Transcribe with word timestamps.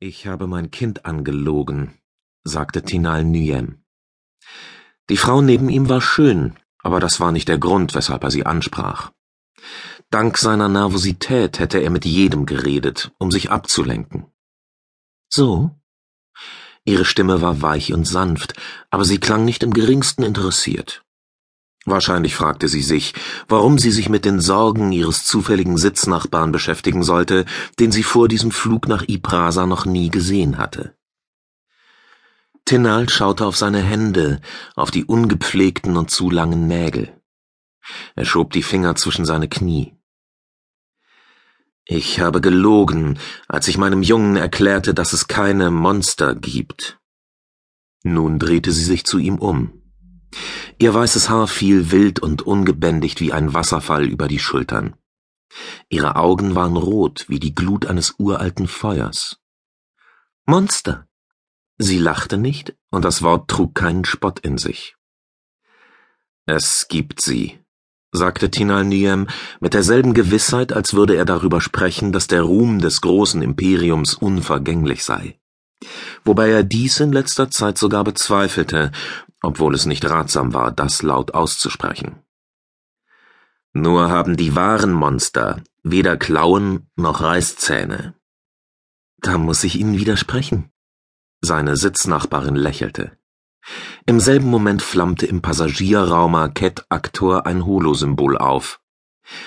Ich 0.00 0.28
habe 0.28 0.46
mein 0.46 0.70
Kind 0.70 1.06
angelogen, 1.06 1.98
sagte 2.44 2.82
Tinal 2.82 3.24
Nyem. 3.24 3.82
Die 5.10 5.16
Frau 5.16 5.40
neben 5.40 5.68
ihm 5.68 5.88
war 5.88 6.00
schön, 6.00 6.56
aber 6.78 7.00
das 7.00 7.18
war 7.18 7.32
nicht 7.32 7.48
der 7.48 7.58
Grund, 7.58 7.96
weshalb 7.96 8.22
er 8.22 8.30
sie 8.30 8.46
ansprach. 8.46 9.10
Dank 10.10 10.38
seiner 10.38 10.68
Nervosität 10.68 11.58
hätte 11.58 11.78
er 11.78 11.90
mit 11.90 12.04
jedem 12.04 12.46
geredet, 12.46 13.10
um 13.18 13.32
sich 13.32 13.50
abzulenken. 13.50 14.26
So? 15.30 15.72
Ihre 16.84 17.04
Stimme 17.04 17.42
war 17.42 17.60
weich 17.60 17.92
und 17.92 18.06
sanft, 18.06 18.54
aber 18.90 19.04
sie 19.04 19.18
klang 19.18 19.44
nicht 19.44 19.64
im 19.64 19.72
geringsten 19.72 20.22
interessiert. 20.22 21.04
Wahrscheinlich 21.90 22.34
fragte 22.34 22.68
sie 22.68 22.82
sich, 22.82 23.14
warum 23.48 23.78
sie 23.78 23.90
sich 23.90 24.10
mit 24.10 24.26
den 24.26 24.40
Sorgen 24.40 24.92
ihres 24.92 25.24
zufälligen 25.24 25.78
Sitznachbarn 25.78 26.52
beschäftigen 26.52 27.02
sollte, 27.02 27.46
den 27.78 27.92
sie 27.92 28.02
vor 28.02 28.28
diesem 28.28 28.50
Flug 28.50 28.88
nach 28.88 29.08
Iprasa 29.08 29.66
noch 29.66 29.86
nie 29.86 30.10
gesehen 30.10 30.58
hatte. 30.58 30.94
Tinal 32.66 33.08
schaute 33.08 33.46
auf 33.46 33.56
seine 33.56 33.80
Hände, 33.80 34.42
auf 34.76 34.90
die 34.90 35.06
ungepflegten 35.06 35.96
und 35.96 36.10
zu 36.10 36.28
langen 36.28 36.66
Nägel. 36.66 37.18
Er 38.14 38.26
schob 38.26 38.52
die 38.52 38.62
Finger 38.62 38.94
zwischen 38.94 39.24
seine 39.24 39.48
Knie. 39.48 39.94
Ich 41.86 42.20
habe 42.20 42.42
gelogen, 42.42 43.18
als 43.48 43.66
ich 43.66 43.78
meinem 43.78 44.02
Jungen 44.02 44.36
erklärte, 44.36 44.92
dass 44.92 45.14
es 45.14 45.26
keine 45.26 45.70
Monster 45.70 46.34
gibt. 46.34 46.98
Nun 48.02 48.38
drehte 48.38 48.72
sie 48.72 48.84
sich 48.84 49.06
zu 49.06 49.16
ihm 49.16 49.38
um. 49.38 49.72
Ihr 50.80 50.94
weißes 50.94 51.28
Haar 51.28 51.48
fiel 51.48 51.90
wild 51.90 52.20
und 52.20 52.42
ungebändigt 52.42 53.20
wie 53.20 53.32
ein 53.32 53.52
Wasserfall 53.52 54.04
über 54.04 54.28
die 54.28 54.38
Schultern. 54.38 54.94
Ihre 55.88 56.14
Augen 56.14 56.54
waren 56.54 56.76
rot 56.76 57.24
wie 57.28 57.40
die 57.40 57.54
Glut 57.54 57.86
eines 57.86 58.14
uralten 58.18 58.68
Feuers. 58.68 59.38
Monster. 60.46 61.08
Sie 61.78 61.98
lachte 61.98 62.38
nicht, 62.38 62.76
und 62.90 63.04
das 63.04 63.22
Wort 63.22 63.50
trug 63.50 63.74
keinen 63.74 64.04
Spott 64.04 64.38
in 64.40 64.56
sich. 64.56 64.96
Es 66.46 66.86
gibt 66.88 67.20
sie, 67.20 67.58
sagte 68.12 68.50
Tinal 68.50 68.84
Niem 68.84 69.26
mit 69.60 69.74
derselben 69.74 70.14
Gewissheit, 70.14 70.72
als 70.72 70.94
würde 70.94 71.16
er 71.16 71.24
darüber 71.24 71.60
sprechen, 71.60 72.12
dass 72.12 72.28
der 72.28 72.42
Ruhm 72.42 72.80
des 72.80 73.00
großen 73.00 73.42
Imperiums 73.42 74.14
unvergänglich 74.14 75.04
sei. 75.04 75.38
Wobei 76.24 76.50
er 76.50 76.64
dies 76.64 77.00
in 77.00 77.12
letzter 77.12 77.50
Zeit 77.50 77.78
sogar 77.78 78.04
bezweifelte 78.04 78.90
obwohl 79.40 79.74
es 79.74 79.86
nicht 79.86 80.08
ratsam 80.08 80.54
war, 80.54 80.72
das 80.72 81.02
laut 81.02 81.34
auszusprechen. 81.34 82.22
Nur 83.72 84.08
haben 84.10 84.36
die 84.36 84.56
wahren 84.56 84.92
Monster 84.92 85.62
weder 85.82 86.16
Klauen 86.16 86.90
noch 86.96 87.20
Reißzähne. 87.20 88.14
Da 89.18 89.38
muss 89.38 89.64
ich 89.64 89.76
Ihnen 89.76 89.98
widersprechen. 89.98 90.70
Seine 91.40 91.76
Sitznachbarin 91.76 92.56
lächelte. 92.56 93.16
Im 94.06 94.20
selben 94.20 94.48
Moment 94.48 94.82
flammte 94.82 95.26
im 95.26 95.42
Passagierraumer 95.42 96.48
Ket 96.48 96.86
Aktor 96.88 97.46
ein 97.46 97.64
Holosymbol 97.64 98.38
auf. 98.38 98.80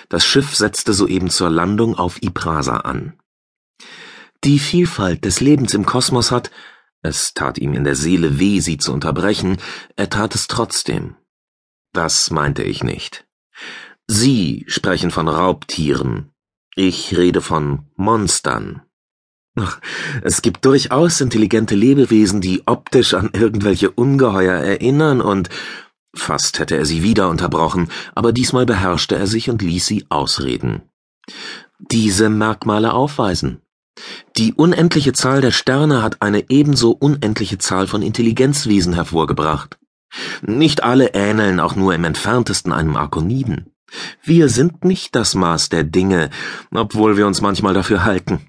Das 0.09 0.25
Schiff 0.25 0.55
setzte 0.55 0.93
soeben 0.93 1.29
zur 1.29 1.49
Landung 1.49 1.95
auf 1.95 2.21
Iprasa 2.21 2.77
an. 2.77 3.17
Die 4.43 4.59
Vielfalt 4.59 5.25
des 5.25 5.39
Lebens 5.39 5.73
im 5.73 5.85
Kosmos 5.85 6.31
hat, 6.31 6.51
es 7.01 7.33
tat 7.33 7.57
ihm 7.57 7.73
in 7.73 7.83
der 7.83 7.95
Seele 7.95 8.39
weh, 8.39 8.59
sie 8.59 8.77
zu 8.77 8.93
unterbrechen, 8.93 9.57
er 9.95 10.09
tat 10.09 10.35
es 10.35 10.47
trotzdem. 10.47 11.15
Das 11.93 12.31
meinte 12.31 12.63
ich 12.63 12.83
nicht. 12.83 13.25
Sie 14.07 14.65
sprechen 14.67 15.11
von 15.11 15.27
Raubtieren. 15.27 16.31
Ich 16.75 17.17
rede 17.17 17.41
von 17.41 17.87
Monstern. 17.95 18.81
Es 20.21 20.41
gibt 20.41 20.63
durchaus 20.63 21.19
intelligente 21.19 21.75
Lebewesen, 21.75 22.39
die 22.39 22.63
optisch 22.65 23.13
an 23.13 23.31
irgendwelche 23.33 23.91
Ungeheuer 23.91 24.55
erinnern 24.55 25.21
und 25.21 25.49
fast 26.15 26.59
hätte 26.59 26.77
er 26.77 26.85
sie 26.85 27.03
wieder 27.03 27.29
unterbrochen, 27.29 27.89
aber 28.15 28.31
diesmal 28.31 28.65
beherrschte 28.65 29.15
er 29.17 29.27
sich 29.27 29.49
und 29.49 29.61
ließ 29.61 29.85
sie 29.85 30.05
ausreden. 30.09 30.83
Diese 31.79 32.29
Merkmale 32.29 32.93
aufweisen. 32.93 33.61
Die 34.37 34.53
unendliche 34.53 35.13
Zahl 35.13 35.41
der 35.41 35.51
Sterne 35.51 36.01
hat 36.01 36.21
eine 36.21 36.49
ebenso 36.49 36.91
unendliche 36.91 37.57
Zahl 37.57 37.87
von 37.87 38.01
Intelligenzwesen 38.01 38.93
hervorgebracht. 38.93 39.77
Nicht 40.41 40.83
alle 40.83 41.13
ähneln 41.13 41.59
auch 41.59 41.75
nur 41.75 41.93
im 41.93 42.03
entferntesten 42.03 42.71
einem 42.71 42.95
Arkoniden. 42.95 43.73
Wir 44.23 44.49
sind 44.49 44.85
nicht 44.85 45.15
das 45.15 45.35
Maß 45.35 45.69
der 45.69 45.83
Dinge, 45.83 46.29
obwohl 46.73 47.17
wir 47.17 47.27
uns 47.27 47.41
manchmal 47.41 47.73
dafür 47.73 48.05
halten. 48.05 48.47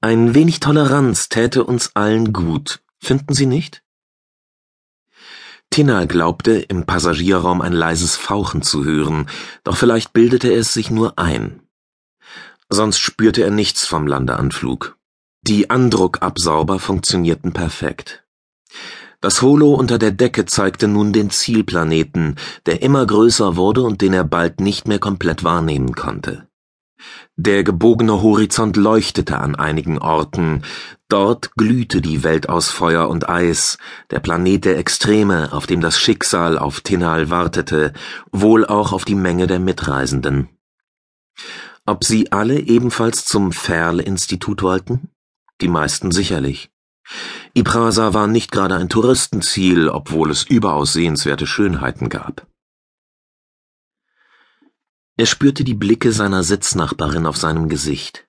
Ein 0.00 0.34
wenig 0.34 0.60
Toleranz 0.60 1.28
täte 1.28 1.64
uns 1.64 1.94
allen 1.94 2.32
gut, 2.32 2.82
finden 2.98 3.32
Sie 3.32 3.46
nicht? 3.46 3.82
Tina 5.70 6.04
glaubte, 6.04 6.52
im 6.52 6.84
Passagierraum 6.84 7.62
ein 7.62 7.72
leises 7.72 8.16
Fauchen 8.16 8.62
zu 8.62 8.84
hören, 8.84 9.26
doch 9.64 9.76
vielleicht 9.76 10.12
bildete 10.12 10.48
er 10.48 10.58
es 10.58 10.74
sich 10.74 10.90
nur 10.90 11.18
ein. 11.18 11.62
Sonst 12.68 12.98
spürte 12.98 13.42
er 13.42 13.50
nichts 13.50 13.86
vom 13.86 14.06
Landeanflug. 14.06 14.98
Die 15.44 15.70
Andruckabsauber 15.70 16.78
funktionierten 16.78 17.52
perfekt. 17.52 18.22
Das 19.20 19.42
Holo 19.42 19.74
unter 19.74 19.98
der 19.98 20.12
Decke 20.12 20.46
zeigte 20.46 20.86
nun 20.86 21.12
den 21.12 21.30
Zielplaneten, 21.30 22.36
der 22.66 22.80
immer 22.82 23.04
größer 23.04 23.56
wurde 23.56 23.82
und 23.82 24.02
den 24.02 24.12
er 24.12 24.22
bald 24.22 24.60
nicht 24.60 24.86
mehr 24.86 25.00
komplett 25.00 25.42
wahrnehmen 25.42 25.96
konnte. 25.96 26.46
Der 27.34 27.64
gebogene 27.64 28.22
Horizont 28.22 28.76
leuchtete 28.76 29.38
an 29.38 29.56
einigen 29.56 29.98
Orten, 29.98 30.62
dort 31.08 31.56
glühte 31.56 32.00
die 32.00 32.22
Welt 32.22 32.48
aus 32.48 32.70
Feuer 32.70 33.08
und 33.08 33.28
Eis, 33.28 33.78
der 34.12 34.20
Planet 34.20 34.64
der 34.64 34.78
Extreme, 34.78 35.52
auf 35.52 35.66
dem 35.66 35.80
das 35.80 35.98
Schicksal 35.98 36.56
auf 36.56 36.82
Tinal 36.82 37.30
wartete, 37.30 37.94
wohl 38.30 38.64
auch 38.64 38.92
auf 38.92 39.04
die 39.04 39.16
Menge 39.16 39.48
der 39.48 39.58
Mitreisenden. 39.58 40.50
Ob 41.84 42.04
sie 42.04 42.30
alle 42.30 42.60
ebenfalls 42.60 43.24
zum 43.24 43.50
Ferl-Institut 43.50 44.62
wollten? 44.62 45.11
Die 45.62 45.68
meisten 45.68 46.10
sicherlich. 46.10 46.70
Iprasa 47.54 48.14
war 48.14 48.26
nicht 48.26 48.50
gerade 48.50 48.74
ein 48.74 48.88
Touristenziel, 48.88 49.88
obwohl 49.88 50.30
es 50.32 50.42
überaus 50.42 50.92
sehenswerte 50.92 51.46
Schönheiten 51.46 52.08
gab. 52.08 52.48
Er 55.16 55.26
spürte 55.26 55.62
die 55.62 55.74
Blicke 55.74 56.10
seiner 56.10 56.42
Sitznachbarin 56.42 57.26
auf 57.26 57.36
seinem 57.36 57.68
Gesicht. 57.68 58.26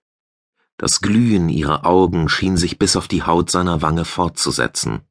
Das 0.78 1.02
Glühen 1.02 1.50
ihrer 1.50 1.88
Augen 1.88 2.30
schien 2.30 2.56
sich 2.56 2.78
bis 2.78 2.96
auf 2.96 3.08
die 3.08 3.24
Haut 3.24 3.50
seiner 3.50 3.82
Wange 3.82 4.06
fortzusetzen. 4.06 5.02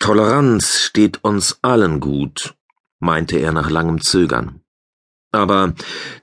Toleranz 0.00 0.80
steht 0.80 1.24
uns 1.24 1.60
allen 1.62 2.00
gut, 2.00 2.56
meinte 2.98 3.38
er 3.38 3.52
nach 3.52 3.70
langem 3.70 4.02
Zögern. 4.02 4.60
Aber 5.32 5.74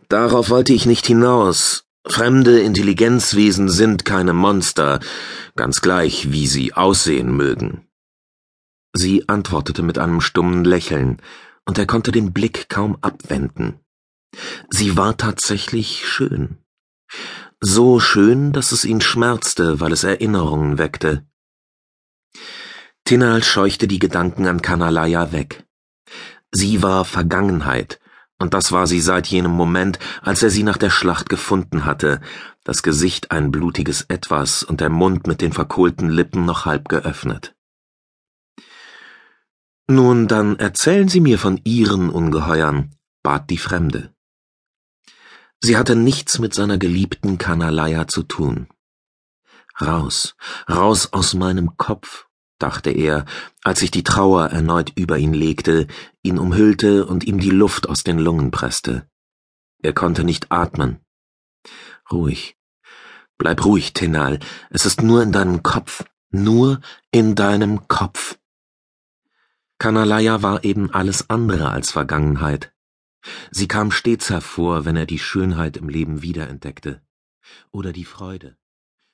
darauf 0.07 0.51
wollte 0.51 0.73
ich 0.73 0.85
nicht 0.85 1.07
hinaus. 1.07 1.85
Fremde 2.05 2.59
Intelligenzwesen 2.59 3.69
sind 3.69 4.05
keine 4.05 4.33
Monster, 4.33 4.99
ganz 5.55 5.81
gleich, 5.81 6.31
wie 6.31 6.47
sie 6.47 6.73
aussehen 6.73 7.35
mögen. 7.35 7.87
Sie 8.93 9.29
antwortete 9.29 9.83
mit 9.83 9.97
einem 9.97 10.19
stummen 10.19 10.65
Lächeln, 10.65 11.21
und 11.65 11.77
er 11.77 11.85
konnte 11.85 12.11
den 12.11 12.33
Blick 12.33 12.69
kaum 12.69 12.97
abwenden. 13.01 13.79
Sie 14.69 14.97
war 14.97 15.15
tatsächlich 15.15 16.07
schön. 16.07 16.57
So 17.59 17.99
schön, 17.99 18.51
dass 18.51 18.71
es 18.71 18.83
ihn 18.83 19.01
schmerzte, 19.01 19.79
weil 19.79 19.91
es 19.91 20.03
Erinnerungen 20.03 20.79
weckte. 20.79 21.25
Tinal 23.05 23.43
scheuchte 23.43 23.87
die 23.87 23.99
Gedanken 23.99 24.47
an 24.47 24.61
Kanalaya 24.61 25.31
weg. 25.31 25.65
Sie 26.51 26.81
war 26.81 27.05
Vergangenheit, 27.05 27.99
und 28.41 28.53
das 28.53 28.71
war 28.71 28.87
sie 28.87 29.01
seit 29.01 29.27
jenem 29.27 29.51
Moment, 29.51 29.99
als 30.21 30.43
er 30.43 30.49
sie 30.49 30.63
nach 30.63 30.77
der 30.77 30.89
Schlacht 30.89 31.29
gefunden 31.29 31.85
hatte, 31.85 32.19
das 32.63 32.83
Gesicht 32.83 33.31
ein 33.31 33.51
blutiges 33.51 34.03
Etwas 34.07 34.63
und 34.63 34.81
der 34.81 34.89
Mund 34.89 35.27
mit 35.27 35.41
den 35.41 35.53
verkohlten 35.53 36.09
Lippen 36.09 36.45
noch 36.45 36.65
halb 36.65 36.89
geöffnet. 36.89 37.55
Nun, 39.87 40.27
dann 40.27 40.57
erzählen 40.57 41.09
Sie 41.09 41.19
mir 41.19 41.37
von 41.37 41.59
Ihren 41.63 42.09
Ungeheuern, 42.09 42.95
bat 43.23 43.49
die 43.49 43.57
Fremde. 43.57 44.13
Sie 45.59 45.77
hatte 45.77 45.95
nichts 45.95 46.39
mit 46.39 46.53
seiner 46.53 46.77
geliebten 46.77 47.37
Kanalaya 47.37 48.07
zu 48.07 48.23
tun. 48.23 48.67
Raus, 49.79 50.35
raus 50.69 51.09
aus 51.11 51.33
meinem 51.33 51.77
Kopf, 51.77 52.27
dachte 52.61 52.91
er, 52.91 53.25
als 53.63 53.79
sich 53.79 53.91
die 53.91 54.03
Trauer 54.03 54.47
erneut 54.47 54.91
über 54.95 55.17
ihn 55.17 55.33
legte, 55.33 55.87
ihn 56.21 56.37
umhüllte 56.37 57.05
und 57.05 57.23
ihm 57.23 57.39
die 57.39 57.49
Luft 57.49 57.89
aus 57.89 58.03
den 58.03 58.19
Lungen 58.19 58.51
presste. 58.51 59.07
Er 59.81 59.93
konnte 59.93 60.23
nicht 60.23 60.51
atmen. 60.51 60.99
Ruhig. 62.11 62.57
Bleib 63.37 63.65
ruhig, 63.65 63.93
Tenal. 63.93 64.39
Es 64.69 64.85
ist 64.85 65.01
nur 65.01 65.23
in 65.23 65.31
deinem 65.31 65.63
Kopf. 65.63 66.03
Nur 66.29 66.79
in 67.11 67.35
deinem 67.35 67.87
Kopf. 67.87 68.37
Kanalaya 69.79 70.43
war 70.43 70.63
eben 70.63 70.93
alles 70.93 71.29
andere 71.29 71.71
als 71.71 71.91
Vergangenheit. 71.91 72.71
Sie 73.49 73.67
kam 73.67 73.91
stets 73.91 74.29
hervor, 74.29 74.85
wenn 74.85 74.95
er 74.95 75.05
die 75.05 75.19
Schönheit 75.19 75.75
im 75.77 75.89
Leben 75.89 76.21
wiederentdeckte. 76.21 77.01
Oder 77.71 77.91
die 77.91 78.05
Freude. 78.05 78.57